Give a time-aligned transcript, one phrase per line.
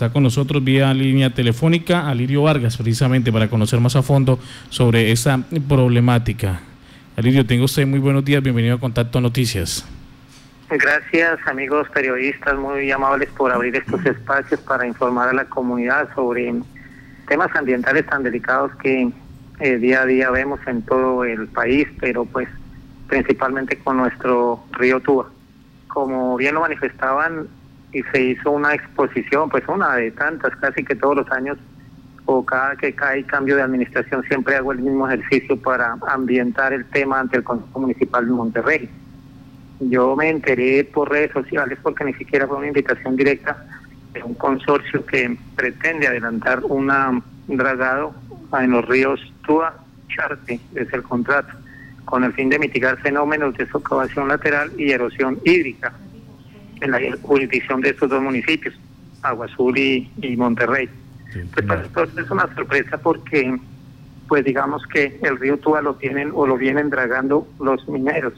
[0.00, 4.38] Está con nosotros vía línea telefónica Alirio Vargas, precisamente para conocer más a fondo
[4.70, 5.38] sobre esta
[5.68, 6.62] problemática.
[7.18, 9.86] Alirio, tengo usted muy buenos días, bienvenido a Contacto Noticias.
[10.70, 16.50] Gracias amigos periodistas, muy amables por abrir estos espacios para informar a la comunidad sobre
[17.28, 19.10] temas ambientales tan delicados que
[19.58, 22.48] eh, día a día vemos en todo el país, pero pues
[23.06, 25.28] principalmente con nuestro río Tuba.
[25.88, 27.48] Como bien lo manifestaban,
[27.92, 31.58] y se hizo una exposición, pues una de tantas, casi que todos los años,
[32.26, 36.84] o cada que cae cambio de administración, siempre hago el mismo ejercicio para ambientar el
[36.86, 38.90] tema ante el Consejo Municipal de Monterrey.
[39.80, 43.66] Yo me enteré por redes sociales, porque ni siquiera fue una invitación directa,
[44.12, 48.14] de un consorcio que pretende adelantar un dragado
[48.60, 49.74] en los ríos Tua,
[50.08, 51.56] Charte, es el contrato,
[52.04, 55.92] con el fin de mitigar fenómenos de socavación lateral y erosión hídrica
[56.80, 58.74] en la jurisdicción de estos dos municipios,
[59.22, 60.88] Agua Azul y, Monterrey.
[61.52, 63.58] pues para es una sorpresa porque,
[64.28, 68.32] pues digamos que el río Tuba lo tienen o lo vienen dragando los mineros.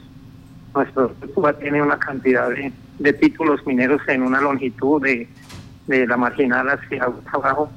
[0.75, 5.27] Nuestro río Tuba tiene una cantidad de, títulos mineros en una longitud de,
[5.87, 7.69] de la marginal hacia abajo,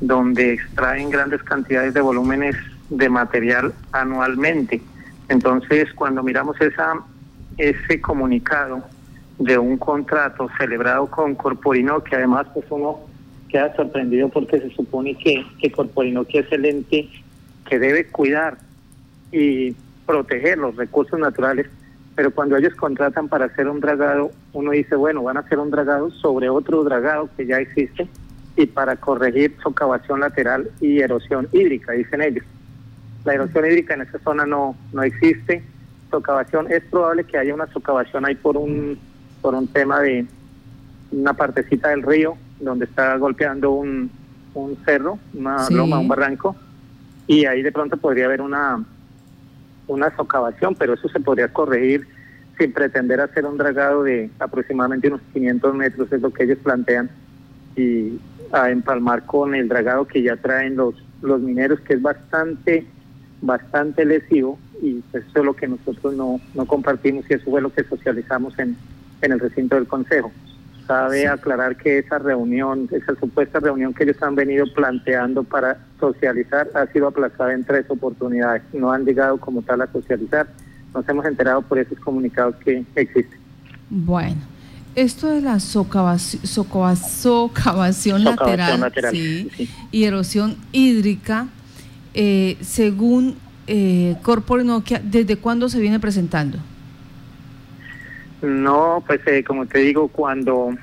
[0.00, 2.56] donde extraen grandes cantidades de volúmenes
[2.88, 4.80] de material anualmente.
[5.28, 6.94] Entonces, cuando miramos esa
[7.60, 8.82] ese comunicado
[9.40, 13.00] de un contrato celebrado con Corporino, que además pues uno
[13.48, 17.08] queda sorprendido porque se supone que, que Corporino que es el ente
[17.66, 18.58] que debe cuidar
[19.32, 19.74] y
[20.04, 21.66] proteger los recursos naturales,
[22.14, 25.70] pero cuando ellos contratan para hacer un dragado, uno dice, bueno, van a hacer un
[25.70, 28.08] dragado sobre otro dragado que ya existe
[28.56, 32.44] y para corregir socavación lateral y erosión hídrica, dicen ellos.
[33.24, 35.62] La erosión hídrica en esa zona no, no existe,
[36.10, 38.98] socavación, es probable que haya una socavación ahí por un
[39.40, 40.26] por un tema de
[41.12, 44.10] una partecita del río donde está golpeando un,
[44.54, 46.56] un cerro, una loma, un barranco,
[47.26, 48.84] y ahí de pronto podría haber una,
[49.86, 52.06] una socavación, pero eso se podría corregir
[52.58, 57.10] sin pretender hacer un dragado de aproximadamente unos 500 metros, es lo que ellos plantean,
[57.76, 58.18] y
[58.52, 62.86] a empalmar con el dragado que ya traen los, los mineros, que es bastante,
[63.40, 67.72] bastante lesivo, y eso es lo que nosotros no, no compartimos y eso fue lo
[67.72, 68.76] que socializamos en,
[69.22, 70.32] en el recinto del Consejo.
[70.86, 76.68] Cabe aclarar que esa reunión, esa supuesta reunión que ellos han venido planteando para socializar
[76.74, 78.62] ha sido aplazada en tres oportunidades.
[78.72, 80.48] No han llegado como tal a socializar.
[80.92, 83.38] Nos hemos enterado por esos comunicados que existen.
[83.88, 84.40] Bueno,
[84.96, 88.92] esto de la socavación, socavación, lateral,
[89.92, 91.46] y erosión hídrica,
[92.14, 93.36] eh, según
[93.68, 94.16] eh,
[94.64, 96.58] Nokia, ¿desde cuándo se viene presentando?
[98.42, 100.74] No, pues eh, como te digo, cuando,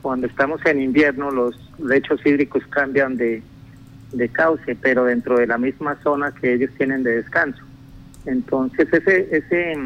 [0.00, 3.42] cuando estamos en invierno los lechos hídricos cambian de,
[4.12, 7.62] de cauce, pero dentro de la misma zona que ellos tienen de descanso.
[8.24, 9.76] Entonces ese, ese,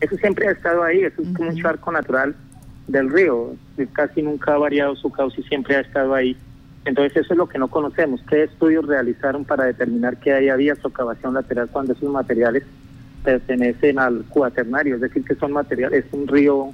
[0.00, 2.34] eso siempre ha estado ahí, eso es como un charco natural
[2.88, 3.54] del río,
[3.92, 6.36] casi nunca ha variado su cauce y siempre ha estado ahí.
[6.84, 8.22] Entonces eso es lo que no conocemos.
[8.28, 12.64] ¿Qué estudios realizaron para determinar que ahí había socavación lateral cuando esos materiales
[13.22, 16.72] pertenecen al cuaternario, es decir, que son materiales, es un río,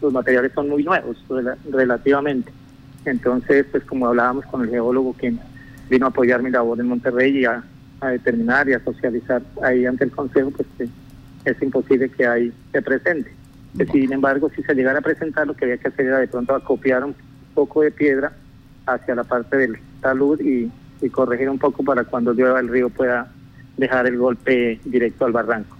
[0.00, 1.16] los materiales son muy nuevos
[1.70, 2.52] relativamente.
[3.04, 5.34] Entonces, pues como hablábamos con el geólogo que
[5.88, 7.62] vino a apoyar mi labor en Monterrey y a,
[8.00, 10.90] determinar y a socializar ahí ante el Consejo, pues
[11.44, 13.32] es imposible que ahí se presente.
[13.90, 16.54] sin embargo, si se llegara a presentar, lo que había que hacer era de pronto
[16.54, 17.14] acopiar un
[17.54, 18.32] poco de piedra
[18.86, 20.70] hacia la parte del talud y,
[21.00, 23.32] y corregir un poco para cuando llueva el río pueda
[23.76, 25.77] dejar el golpe directo al barranco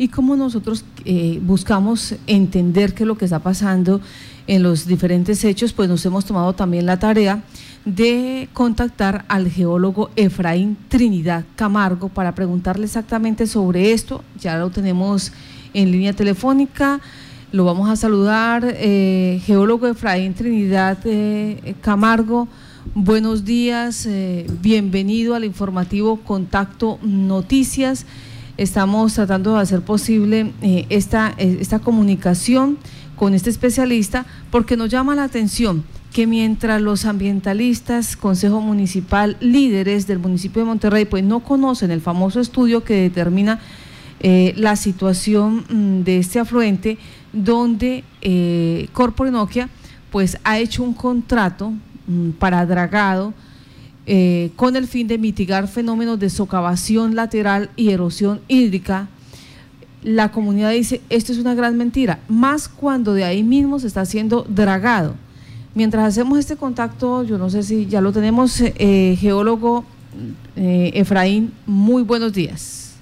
[0.00, 4.00] y cómo nosotros eh, buscamos entender qué es lo que está pasando
[4.46, 7.42] en los diferentes hechos, pues nos hemos tomado también la tarea
[7.84, 14.24] de contactar al geólogo Efraín Trinidad Camargo para preguntarle exactamente sobre esto.
[14.40, 15.32] Ya lo tenemos
[15.74, 16.98] en línea telefónica.
[17.52, 18.64] Lo vamos a saludar.
[18.78, 22.48] Eh, geólogo Efraín Trinidad eh, Camargo,
[22.94, 24.08] buenos días.
[24.62, 28.06] bienvenido al informativo Contacto Noticias
[28.62, 32.76] estamos tratando de hacer posible eh, esta, eh, esta comunicación
[33.16, 40.06] con este especialista porque nos llama la atención que mientras los ambientalistas, Consejo Municipal, líderes
[40.06, 43.60] del municipio de Monterrey, pues no conocen el famoso estudio que determina
[44.18, 46.98] eh, la situación mm, de este afluente,
[47.32, 48.88] donde eh,
[49.32, 49.70] Nokia
[50.10, 51.72] pues ha hecho un contrato
[52.06, 53.32] mm, para dragado
[54.06, 59.08] eh, con el fin de mitigar fenómenos de socavación lateral y erosión hídrica,
[60.02, 64.02] la comunidad dice, esto es una gran mentira, más cuando de ahí mismo se está
[64.02, 65.14] haciendo dragado.
[65.74, 69.84] Mientras hacemos este contacto, yo no sé si ya lo tenemos, eh, geólogo
[70.56, 72.96] eh, Efraín, muy buenos días.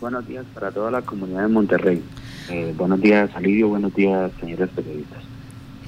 [0.00, 2.02] Buenos días para toda la comunidad de Monterrey.
[2.50, 3.68] Eh, buenos días, Alidio.
[3.68, 5.22] Buenos días, señores periodistas.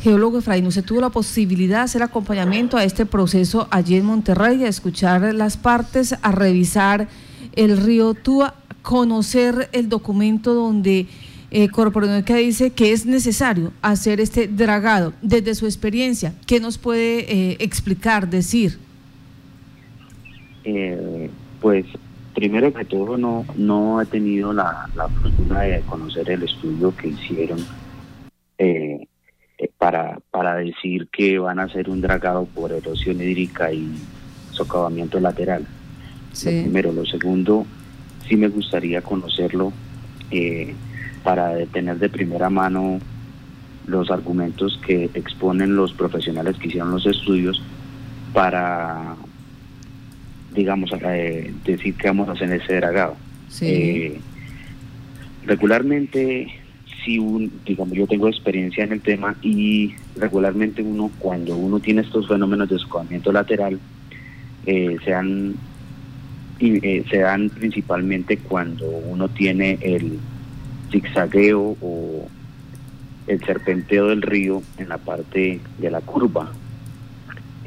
[0.02, 4.64] Geólogo Efraín, usted tuvo la posibilidad de hacer acompañamiento a este proceso allí en Monterrey,
[4.64, 7.08] a escuchar las partes, a revisar
[7.54, 11.06] el río Túa, conocer el documento donde
[11.50, 11.68] eh,
[12.24, 15.12] que dice que es necesario hacer este dragado.
[15.20, 18.78] Desde su experiencia, ¿qué nos puede eh, explicar, decir?
[20.64, 21.28] Eh,
[21.60, 21.84] pues
[22.34, 27.08] primero que todo no, no he tenido la, la fortuna de conocer el estudio que
[27.08, 27.58] hicieron
[29.80, 33.88] para, para decir que van a hacer un dragado por erosión hídrica y
[34.50, 35.66] socavamiento lateral.
[36.44, 36.92] primero.
[36.92, 37.64] Lo segundo,
[38.28, 39.72] sí me gustaría conocerlo
[40.30, 40.74] eh,
[41.24, 43.00] para tener de primera mano
[43.86, 47.62] los argumentos que exponen los profesionales que hicieron los estudios
[48.34, 49.16] para,
[50.54, 53.16] digamos, eh, decir que vamos a hacer ese dragado.
[53.62, 54.20] Eh,
[55.46, 56.59] regularmente,
[57.04, 62.02] si un, digamos, yo tengo experiencia en el tema y regularmente uno, cuando uno tiene
[62.02, 63.78] estos fenómenos de escobamiento lateral,
[64.66, 65.54] eh, se han
[66.62, 70.18] eh, se dan principalmente cuando uno tiene el
[70.90, 72.28] zigzagueo o
[73.26, 76.50] el serpenteo del río en la parte de la curva.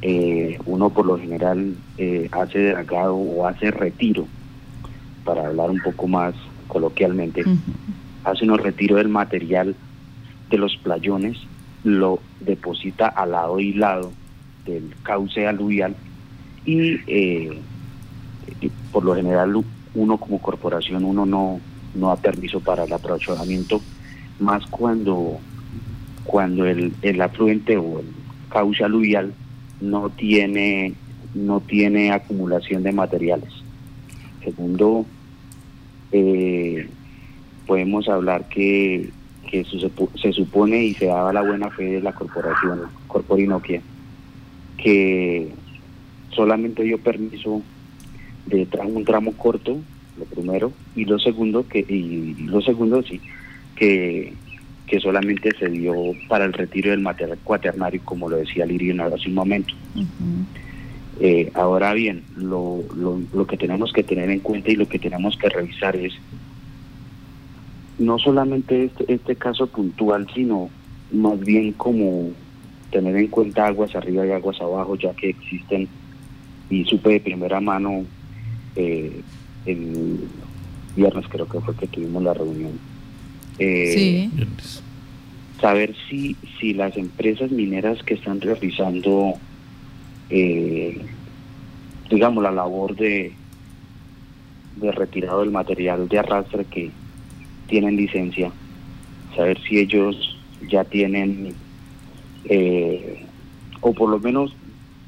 [0.04, 4.28] Eh, uno por lo general eh, hace dragado o hace retiro,
[5.26, 6.36] para hablar un poco más
[6.68, 7.44] coloquialmente,
[8.24, 9.76] hace unos retiro del material
[10.50, 11.38] de los playones,
[11.84, 14.12] lo deposita al lado y lado
[14.66, 15.96] del cauce aluvial
[16.66, 16.98] y
[18.92, 19.64] por lo general
[19.96, 21.60] uno como corporación uno no,
[21.96, 23.82] no da permiso para el aprovechamiento,
[24.40, 25.40] más cuando,
[26.24, 28.08] cuando el, el afluente o el
[28.50, 29.34] cauce aluvial
[29.82, 30.94] no tiene,
[31.34, 33.52] no tiene acumulación de materiales.
[34.44, 35.06] Segundo,
[36.12, 36.90] eh,
[37.66, 39.10] podemos hablar que,
[39.50, 39.80] que se,
[40.22, 43.82] se, supone y se daba la buena fe de la corporación Corporinoquia
[44.78, 45.50] que
[46.32, 47.62] solamente dio permiso
[48.46, 49.78] de un tramo corto,
[50.18, 53.22] lo primero, y lo segundo, que y lo segundo sí,
[53.76, 54.34] que,
[54.88, 55.96] que solamente se dio
[56.28, 59.74] para el retiro del material cuaternario, como lo decía Lirio hace un momento.
[61.22, 65.00] Eh, ahora bien, lo, lo, lo que tenemos que tener en cuenta y lo que
[65.00, 66.14] tenemos que revisar es
[68.06, 70.70] no solamente este, este caso puntual, sino
[71.12, 72.32] más bien como
[72.92, 75.88] tener en cuenta aguas arriba y aguas abajo, ya que existen,
[76.70, 78.06] y supe de primera mano
[78.76, 79.22] eh,
[79.66, 80.20] el
[80.96, 82.80] viernes creo que fue que tuvimos la reunión.
[83.60, 84.30] Eh,
[85.60, 89.34] saber si, si las empresas mineras que están realizando,
[90.30, 91.02] eh,
[92.10, 93.34] digamos, la labor de,
[94.78, 96.92] de retirado del material de arrastre que
[97.68, 98.52] tienen licencia,
[99.36, 100.38] saber si ellos
[100.70, 101.54] ya tienen,
[102.46, 103.26] eh,
[103.82, 104.56] o por lo menos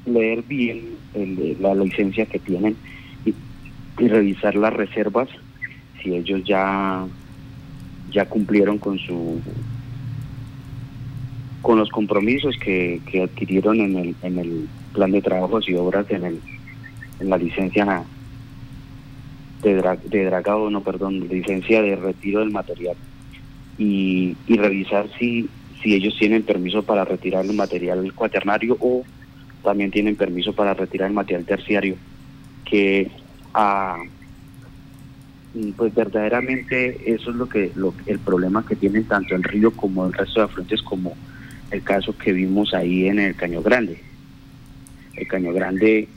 [0.06, 0.96] leer bien
[1.60, 2.76] la licencia que tienen
[3.98, 5.30] y revisar las reservas
[6.02, 7.08] si ellos ya
[8.12, 9.42] ya cumplieron con su
[11.62, 16.10] con los compromisos que, que adquirieron en el, en el plan de trabajos y obras
[16.12, 16.40] en el
[17.20, 18.04] en la licencia
[19.74, 22.96] de, de dragado no perdón licencia de retiro del material
[23.78, 25.50] y, y revisar si
[25.82, 29.04] si ellos tienen permiso para retirar el material cuaternario o
[29.64, 31.96] también tienen permiso para retirar el material terciario
[32.64, 33.12] que
[33.54, 33.98] a
[35.78, 40.06] pues verdaderamente eso es lo que lo, el problema que tienen tanto el río como
[40.06, 41.16] el resto de afluentes como
[41.72, 44.00] el caso que vimos ahí en el Caño Grande.
[45.16, 46.08] El Caño Grande,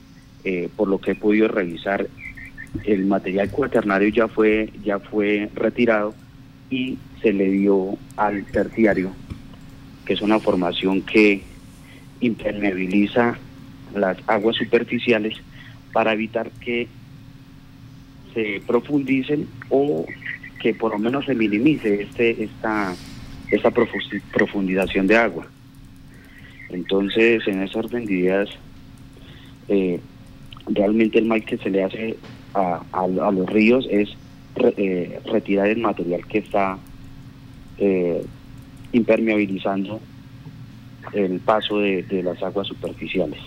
[0.44, 2.08] eh, por lo que he podido revisar,
[2.84, 6.14] el material cuaternario ya fue ya fue retirado
[6.70, 9.12] y se le dio al terciario,
[10.04, 11.42] que es una formación que
[12.20, 13.38] impermeabiliza
[13.94, 15.36] las aguas superficiales
[15.92, 16.88] para evitar que
[18.34, 20.06] se profundicen o
[20.60, 22.94] que por lo menos se minimice este esta
[23.50, 25.46] esta profundización de agua.
[26.68, 28.04] Entonces, en esas orden
[29.68, 30.00] eh,
[30.66, 32.16] realmente el mal que se le hace
[32.58, 34.10] a, los ríos es
[34.56, 36.78] eh, retirar el material que está
[37.78, 38.24] eh,
[38.92, 40.00] impermeabilizando
[41.12, 43.40] el paso de las aguas superficiales.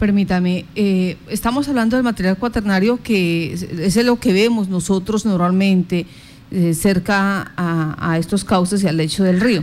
[0.00, 6.06] Permítame, eh, estamos hablando del material cuaternario que es, lo que vemos nosotros normalmente
[6.50, 9.62] eh, cerca a, estos cauces y al lecho del río.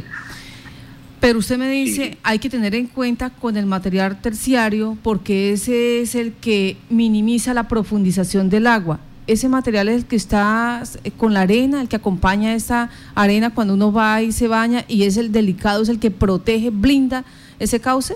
[1.20, 6.02] Pero usted me dice, hay que tener en cuenta con el material terciario porque ese
[6.02, 9.00] es el que minimiza la profundización del agua.
[9.26, 13.54] Ese material es el que está eh, con la arena, el que acompaña esa arena
[13.54, 17.26] cuando uno va y se baña y es el delicado, es el que protege, blinda
[17.60, 18.16] ese cauce.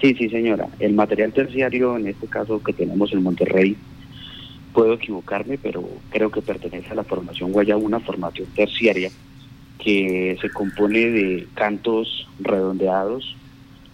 [0.00, 0.68] Sí, sí, señora.
[0.78, 3.74] El material terciario, en este caso que tenemos en Monterrey,
[4.74, 9.10] puedo equivocarme, pero creo que pertenece a la formación Guaya, una formación terciaria
[9.78, 13.36] que se compone de cantos redondeados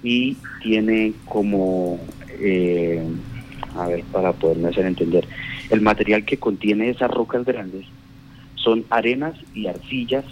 [0.02, 1.98] y tiene como,
[2.38, 3.02] eh,
[3.76, 5.26] a ver, para poderme hacer entender,
[5.70, 7.86] el material que contiene esas rocas grandes
[8.54, 10.24] son arenas y arcillas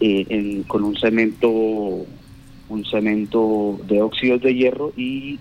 [0.00, 5.38] eh, con un cemento, un cemento de óxidos de hierro y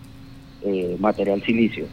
[0.63, 1.85] eh, material silicio.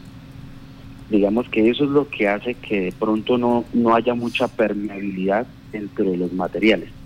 [1.09, 5.47] Digamos que eso es lo que hace que de pronto no, no haya mucha permeabilidad
[5.73, 6.98] entre los materiales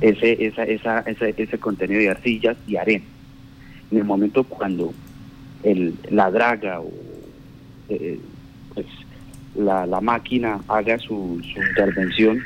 [0.00, 3.04] ese, esa, esa, ese, ese contenido de arcillas y arena.
[3.90, 4.92] En el momento cuando
[5.62, 6.90] el, la draga o
[7.88, 8.18] eh,
[8.74, 8.86] pues,
[9.54, 12.40] la, la, máquina haga su, su intervención,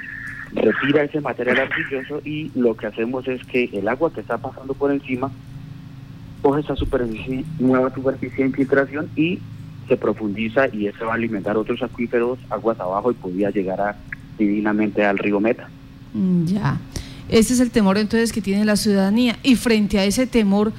[0.52, 4.74] retira ese material arcilloso y lo que hacemos es que el agua que está pasando
[4.74, 5.30] por encima
[6.42, 9.38] coge esa superficie, nueva superficie de infiltración y
[9.88, 13.96] se profundiza y eso va a alimentar otros acuíferos, aguas abajo y podría llegar a,
[14.38, 15.68] divinamente al río Meta.
[16.14, 16.78] Mm, ya.
[17.30, 19.38] Ese es el temor entonces que tiene la ciudadanía.
[19.42, 20.72] Y frente a ese temor,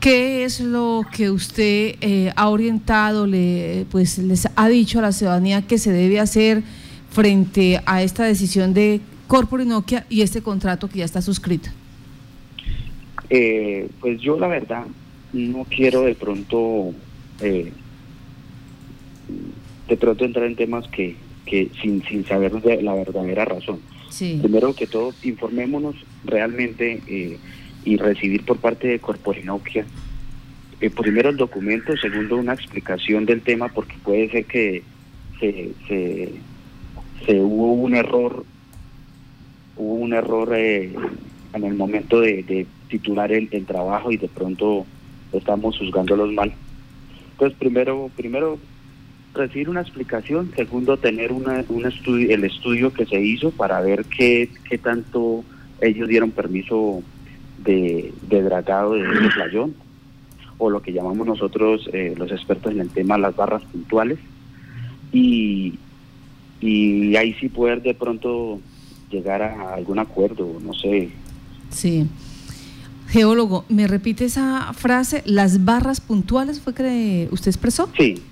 [0.00, 5.12] ¿qué es lo que usted eh, ha orientado, le, pues les ha dicho a la
[5.12, 6.62] ciudadanía que se debe hacer
[7.10, 11.70] frente a esta decisión de Corpor y Nokia y este contrato que ya está suscrito?
[13.30, 14.84] Eh, pues yo la verdad
[15.32, 16.92] no quiero de pronto
[17.40, 17.72] eh,
[19.88, 21.16] de pronto entrar en temas que,
[21.46, 23.80] que sin, sin saber la verdadera razón.
[24.18, 27.38] Primero que todo, informémonos realmente eh,
[27.84, 29.86] y recibir por parte de Corporinoquia,
[30.80, 34.82] eh, primero el documento, segundo una explicación del tema, porque puede ser que
[35.40, 38.44] se, se, hubo un error,
[39.76, 40.92] hubo un error eh,
[41.54, 44.84] en el momento de, titular el, el trabajo y de pronto
[45.32, 46.52] estamos juzgándolos mal.
[47.32, 48.58] Entonces, primero, primero
[49.34, 54.04] recibir una explicación, segundo tener una, un estudio, el estudio que se hizo para ver
[54.04, 55.44] qué, qué tanto
[55.80, 57.02] ellos dieron permiso
[57.64, 59.74] de, de dragado de ese playón,
[60.58, 64.18] o lo que llamamos nosotros eh, los expertos en el tema las barras puntuales,
[65.12, 65.78] y,
[66.60, 68.60] y ahí sí poder de pronto
[69.10, 71.10] llegar a algún acuerdo, no sé.
[71.70, 72.06] Sí.
[73.08, 75.22] Geólogo, ¿me repite esa frase?
[75.26, 77.90] ¿Las barras puntuales fue que usted expresó?
[77.98, 78.22] Sí,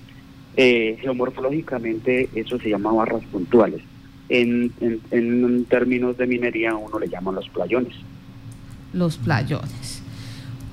[0.57, 3.81] eh, geomorfológicamente eso se llama barras puntuales.
[4.27, 4.71] En,
[5.11, 7.93] en, términos de minería uno le llama los playones.
[8.93, 10.01] Los playones.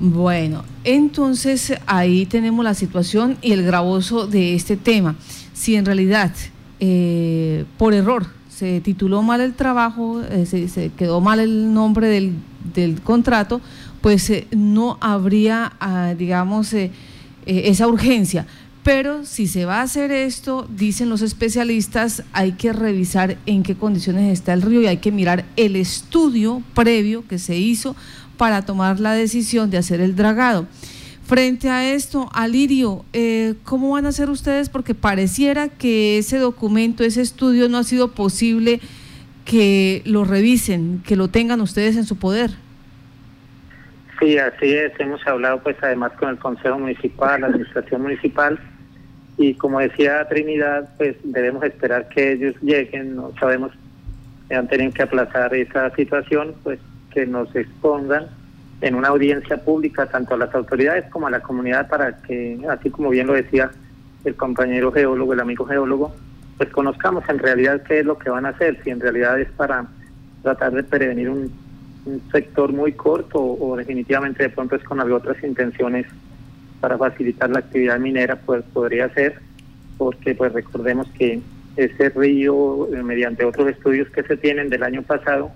[0.00, 5.16] Bueno, entonces ahí tenemos la situación y el gravoso de este tema.
[5.54, 6.32] Si en realidad
[6.78, 12.32] eh, por error se tituló mal el trabajo, eh, se, quedó mal el nombre del,
[12.74, 13.60] del contrato,
[14.00, 16.74] pues no habría, ah, digamos,
[17.46, 18.46] esa urgencia.
[18.82, 23.74] Pero si se va a hacer esto, dicen los especialistas, hay que revisar en qué
[23.74, 27.96] condiciones está el río y hay que mirar el estudio previo que se hizo
[28.36, 30.66] para tomar la decisión de hacer el dragado.
[31.28, 34.70] Frente a esto, Alirio, eh, ¿cómo van a hacer ustedes?
[34.70, 38.80] Porque pareciera que ese documento, ese estudio no ha sido posible
[39.44, 42.56] que lo revisen, que lo tengan ustedes en su poder.
[44.18, 44.92] Sí, así es.
[44.98, 48.58] Hemos hablado pues además con el Consejo Municipal, la Administración Municipal
[49.36, 53.72] y como decía Trinidad, pues debemos esperar que ellos lleguen, no sabemos,
[54.50, 56.80] han tenido que aplazar esa situación, pues
[57.12, 58.26] que nos expongan
[58.80, 62.90] en una audiencia pública tanto a las autoridades como a la comunidad para que, así
[62.90, 63.70] como bien lo decía
[64.24, 66.12] el compañero geólogo, el amigo geólogo,
[66.56, 69.50] pues conozcamos en realidad qué es lo que van a hacer, si en realidad es
[69.52, 69.86] para
[70.42, 71.52] tratar de prevenir un,
[72.08, 76.06] un sector muy corto o definitivamente de pronto es con otras intenciones
[76.80, 79.40] para facilitar la actividad minera pues podría ser
[79.98, 81.40] porque pues recordemos que
[81.76, 85.50] ese río eh, mediante otros estudios que se tienen del año pasado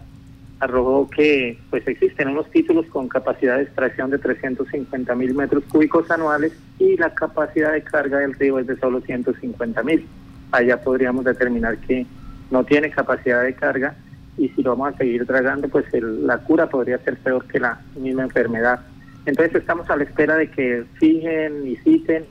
[0.61, 6.09] arrojó que pues existen unos títulos con capacidad de extracción de 350 mil metros cúbicos
[6.11, 10.07] anuales y la capacidad de carga del río es de solo 150 mil.
[10.53, 12.07] Allá podríamos determinar que
[12.53, 13.97] no tiene capacidad de carga
[14.37, 17.81] y si lo vamos a seguir dragando pues la cura podría ser peor que la
[17.97, 18.81] misma enfermedad.
[19.27, 22.25] Entonces estamos a la espera de que fijen y citen,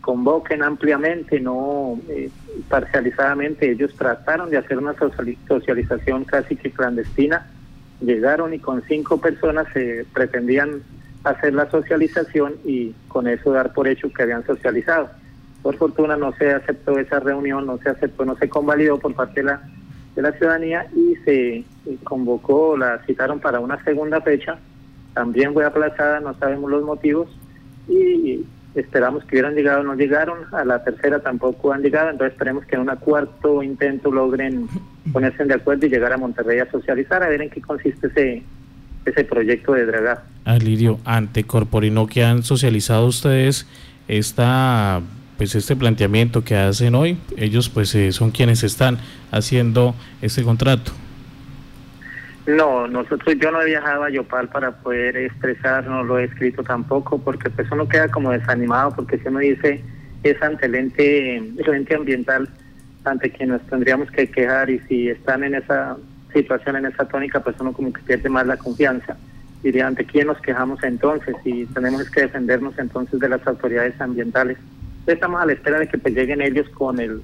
[0.00, 2.30] convoquen ampliamente, no eh,
[2.68, 3.70] parcializadamente.
[3.70, 4.94] Ellos trataron de hacer una
[5.48, 7.46] socialización casi que clandestina
[8.00, 10.82] llegaron y con cinco personas se pretendían
[11.24, 15.10] hacer la socialización y con eso dar por hecho que habían socializado.
[15.62, 19.40] Por fortuna no se aceptó esa reunión, no se aceptó, no se convalidó por parte
[19.40, 19.62] de la,
[20.14, 21.64] de la ciudadanía y se
[22.04, 24.58] convocó, la citaron para una segunda fecha,
[25.14, 27.28] también fue aplazada, no sabemos los motivos.
[27.88, 32.64] Y esperamos que hubieran llegado, no llegaron, a la tercera tampoco han llegado, entonces esperemos
[32.64, 34.68] que en un cuarto intento logren
[35.12, 38.42] ponerse de acuerdo y llegar a Monterrey a socializar, a ver en qué consiste ese,
[39.04, 40.24] ese proyecto de Dragá.
[40.44, 43.66] Alirio, ante Corporino que han socializado ustedes
[44.08, 45.02] esta
[45.36, 48.98] pues este planteamiento que hacen hoy, ellos pues eh, son quienes están
[49.32, 50.92] haciendo este contrato.
[52.46, 56.62] No, nosotros yo no he viajado a Yopal para poder expresar, no lo he escrito
[56.62, 59.82] tampoco, porque pues uno queda como desanimado, porque si uno dice
[60.22, 61.42] es ante el ente,
[61.96, 62.48] ambiental
[63.04, 65.96] ante quien nos tendríamos que quejar y si están en esa
[66.32, 69.16] situación, en esa tónica, pues uno como que pierde más la confianza.
[69.62, 71.34] Diría, ¿ante quién nos quejamos entonces?
[71.44, 74.56] Y tenemos que defendernos entonces de las autoridades ambientales.
[75.06, 77.22] Estamos a la espera de que pues lleguen ellos con el,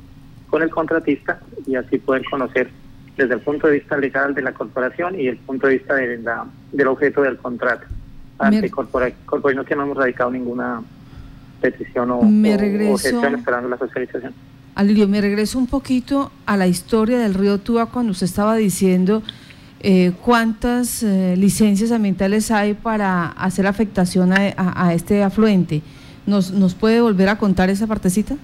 [0.49, 2.71] con el contratista y así poder conocer
[3.17, 6.19] desde el punto de vista legal de la corporación y el punto de vista de
[6.19, 7.87] la, del objeto del contrato.
[8.39, 10.81] Ante corporación que no hemos radicado ninguna
[11.61, 14.33] petición o, me regreso, esperando la socialización.
[14.77, 19.25] Alirio, me regreso un poquito a la historia del río Túa cuando usted estaba diciendo
[19.81, 25.83] eh, cuántas eh, licencias ambientales hay para hacer afectación a, a, este afluente.
[26.27, 28.37] ¿Nos, ¿Nos puede volver a contar esa partecita?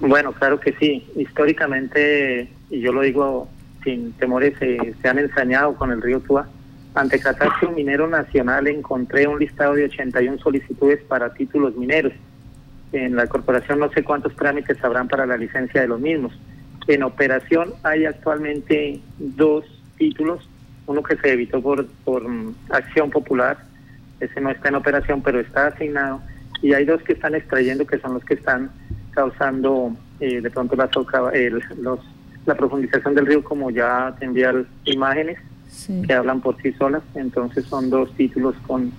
[0.00, 1.06] Bueno, claro que sí.
[1.16, 3.48] Históricamente, y yo lo digo
[3.84, 6.48] sin temores se, han ensañado con el río Tua.
[6.94, 12.12] Ante Catastro Minero Nacional encontré un listado de 81 solicitudes para títulos mineros.
[12.92, 16.32] En la corporación no sé cuántos trámites habrán para la licencia de los mismos.
[16.88, 19.64] En operación hay actualmente dos
[19.96, 20.48] títulos,
[20.86, 23.58] uno que se evitó por, por mm, acción popular,
[24.18, 26.20] ese no está en operación, pero está asignado,
[26.62, 28.70] y hay dos que están extrayendo, que son los que están
[29.10, 30.90] causando eh, de pronto las,
[31.34, 32.00] el, los
[32.46, 35.38] la profundización del río, como ya te enviar imágenes
[36.06, 37.02] que hablan por sí solas.
[37.14, 38.92] Entonces son dos títulos con,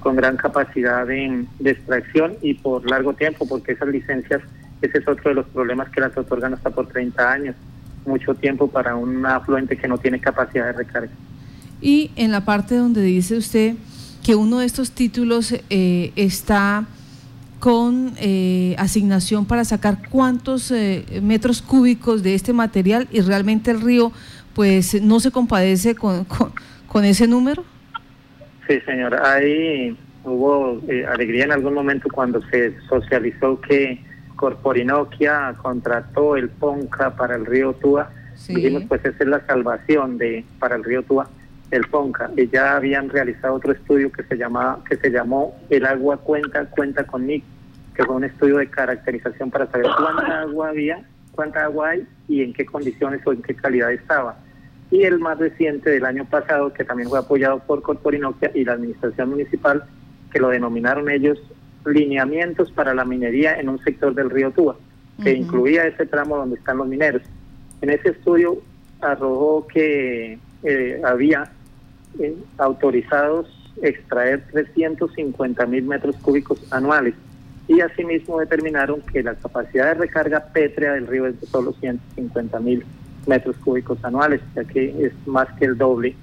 [0.00, 4.42] con gran capacidad de, extracción y por largo tiempo, porque esas licencias,
[4.82, 7.56] ese es otro de los problemas que las otorgan hasta por 30 años.
[8.06, 11.12] Mucho tiempo para un afluente que no tiene capacidad de recarga.
[11.80, 13.74] Y en la parte donde dice usted
[14.22, 16.86] que uno de estos títulos eh, está
[17.60, 23.82] con eh, asignación para sacar cuántos eh, metros cúbicos de este material y realmente el
[23.82, 24.12] río
[24.54, 26.26] pues no se compadece con,
[26.86, 27.62] con, ese número?
[28.66, 34.02] Sí, señora, ahí hubo eh, alegría en algún momento cuando se socializó que
[34.36, 38.10] Corporinoquia contrató el PONCA para el río Túa.
[38.48, 41.28] Dijimos, pues esa es la salvación de para el río Túa,
[41.70, 42.30] el PONCA.
[42.36, 46.66] Y ya habían realizado otro estudio que se, llamaba, que se llamó El agua cuenta,
[46.66, 47.44] cuenta conmigo
[47.94, 51.02] que fue un estudio de caracterización para saber cuánta agua había,
[51.32, 54.38] cuánta agua hay y en qué condiciones o en qué calidad estaba.
[54.90, 58.72] Y el más reciente del año pasado, que también fue apoyado por Corporinoquia y la
[58.72, 59.84] administración municipal,
[60.32, 61.38] que lo denominaron ellos
[61.84, 64.76] lineamientos para la minería en un sector del río Túa,
[65.22, 67.22] que incluía ese tramo donde están los mineros.
[67.82, 68.62] En ese estudio
[69.00, 71.50] arrojó que eh, había
[72.18, 73.46] eh, autorizados
[73.82, 77.14] extraer 350 mil metros cúbicos anuales
[77.68, 82.58] y asimismo determinaron que la capacidad de recarga pétrea del río es de solo 150
[82.60, 82.84] mil
[83.26, 86.16] metros cúbicos anuales, ya que es más que el doble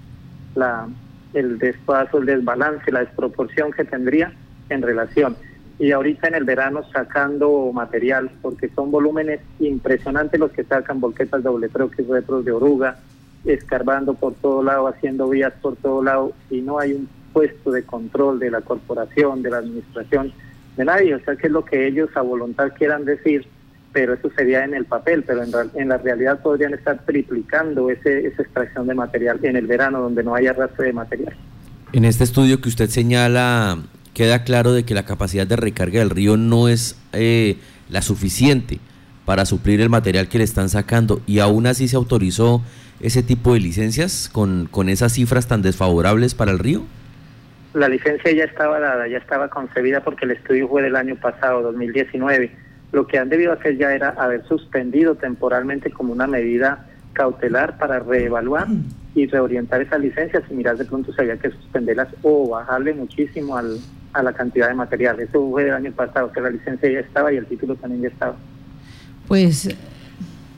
[0.55, 0.89] la,
[1.33, 4.33] el despaso, el desbalance, la desproporción que tendría
[4.69, 5.37] en relación.
[5.79, 11.43] Y ahorita en el verano sacando material, porque son volúmenes impresionantes los que sacan volquetas
[11.43, 12.97] doble troques, retros de oruga,
[13.47, 17.83] escarbando por todo lado, haciendo vías por todo lado, y no hay un puesto de
[17.83, 20.33] control de la corporación, de la administración,
[20.75, 23.47] de nadie, o sea que es lo que ellos a voluntad quieran decir,
[23.93, 28.27] pero eso sería en el papel, pero en, en la realidad podrían estar triplicando ese,
[28.27, 31.35] esa extracción de material en el verano donde no haya arrastre de material.
[31.93, 33.79] En este estudio que usted señala,
[34.13, 37.57] queda claro de que la capacidad de recarga del río no es eh,
[37.89, 38.79] la suficiente
[39.27, 42.63] para suplir el material que le están sacando y aún así se autorizó
[43.01, 46.85] ese tipo de licencias con, con esas cifras tan desfavorables para el río
[47.73, 51.61] la licencia ya estaba dada, ya estaba concebida porque el estudio fue del año pasado,
[51.61, 52.49] 2019.
[52.91, 57.99] Lo que han debido hacer ya era haber suspendido temporalmente como una medida cautelar para
[57.99, 58.67] reevaluar
[59.13, 63.57] y reorientar esas licencias y mirar de pronto si había que suspenderlas o bajarle muchísimo
[63.57, 63.77] al,
[64.13, 65.19] a la cantidad de material.
[65.19, 68.09] Eso fue del año pasado, que la licencia ya estaba y el título también ya
[68.09, 68.35] estaba.
[69.27, 69.75] Pues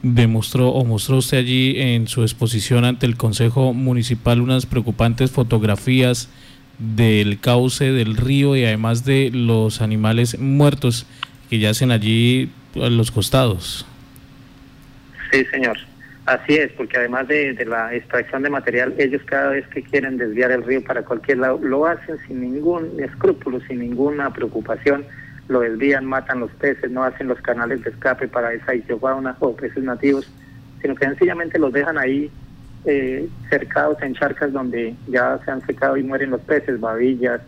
[0.01, 6.29] demostró o mostró usted allí en su exposición ante el Consejo Municipal unas preocupantes fotografías
[6.77, 11.05] del cauce del río y además de los animales muertos
[11.49, 13.85] que yacen allí a los costados.
[15.31, 15.77] Sí, señor.
[16.25, 20.51] Así es, porque además de, la extracción de material, ellos cada vez que quieren desviar
[20.51, 25.05] el río para cualquier lado, lo hacen sin ningún escrúpulo, sin ninguna preocupación,
[25.49, 29.55] lo desvían, matan los peces, no hacen los canales de escape para esa isiofauna o
[29.55, 30.31] peces nativos,
[30.81, 32.31] sino que sencillamente los dejan ahí
[32.85, 37.41] eh, cercados en charcas donde ya se han secado y mueren los peces, babillas,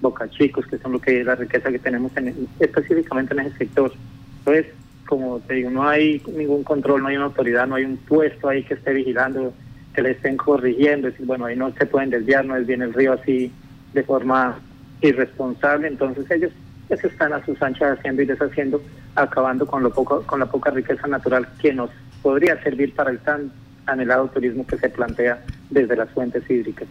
[0.00, 3.92] bocachicos, que son lo que es la riqueza que tenemos en, específicamente en ese sector.
[4.40, 4.66] Entonces,
[5.06, 8.48] como te digo, no hay ningún control, no hay una autoridad, no hay un puesto
[8.48, 9.54] ahí que esté vigilando,
[9.94, 12.92] que le estén corrigiendo, decir, bueno, ahí no se pueden desviar, no es bien el
[12.92, 13.52] río así
[13.92, 14.58] de forma
[15.00, 16.50] irresponsable, entonces ellos
[16.88, 18.82] eso están a sus anchas haciendo y deshaciendo,
[19.14, 21.90] acabando con lo poco, con la poca riqueza natural que nos
[22.22, 23.50] podría servir para el tan
[23.86, 26.88] anhelado turismo que se plantea desde las fuentes hídricas.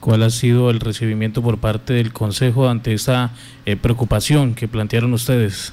[0.00, 3.30] ¿Cuál ha sido el recibimiento por parte del Consejo ante esa
[3.64, 5.72] eh, preocupación que plantearon ustedes?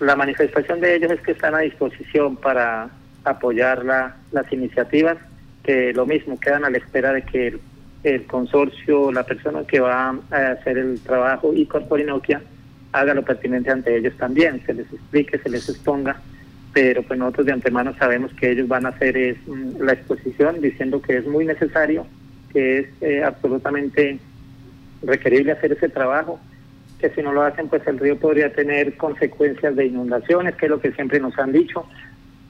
[0.00, 2.90] La manifestación de ellos es que están a disposición para
[3.24, 5.18] apoyar las iniciativas,
[5.62, 7.58] que lo mismo quedan a la espera de que
[8.02, 12.40] el, consorcio, la persona que va a hacer el trabajo y Corporinoquia
[12.92, 16.20] haga lo pertinente ante ellos también, se les explique, se les exponga,
[16.72, 20.60] pero pues nosotros de antemano sabemos que ellos van a hacer es, mm, la exposición
[20.60, 22.06] diciendo que es muy necesario,
[22.52, 24.18] que es eh, absolutamente
[25.02, 26.40] requerible hacer ese trajo
[27.00, 30.70] que si no lo hacen, pues el río podría tener consecuencias de inundaciones, que es
[30.70, 31.86] lo que siempre nos han dicho,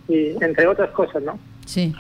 [0.09, 1.39] y entre otras cosas, ¿no?
[1.67, 1.95] Sí.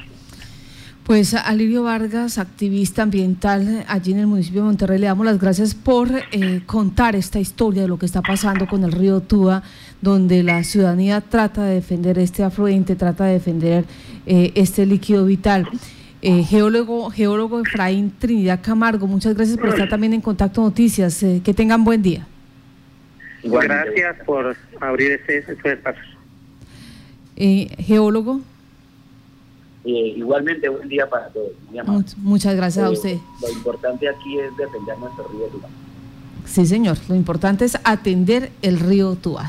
[1.10, 5.74] Pues Alirio Vargas, activista ambiental allí en el municipio de Monterrey, le damos las gracias
[5.74, 9.64] por eh, contar esta historia de lo que está pasando con el río Túa,
[10.00, 13.86] donde la ciudadanía trata de defender este afluente, trata de defender
[14.24, 15.68] eh, este líquido vital.
[16.22, 21.18] Eh, geólogo, geólogo Efraín Trinidad Camargo, muchas gracias por estar también en Contacto Noticias.
[21.42, 22.24] que tengan buen día.
[23.42, 26.04] Gracias por abrir ese, espacio.
[27.34, 28.42] Eh, geólogo.
[29.84, 31.52] Eh, igualmente, buen día para todos.
[32.18, 33.16] muchas gracias a eh, usted.
[33.40, 35.70] Lo importante aquí es defender nuestro río Tubas.
[36.44, 36.98] Sí, señor.
[37.08, 39.48] Lo importante es atender el río Tubas.